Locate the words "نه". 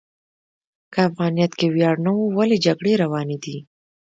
2.05-2.11